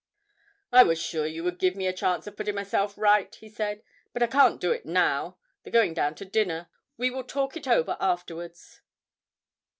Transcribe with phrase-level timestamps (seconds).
[0.71, 3.83] 'I was sure you would give me a chance of putting myself right,' he said,
[4.13, 5.37] 'but I can't do it now.
[5.61, 8.81] They're going down to dinner; we will talk it over afterwards.'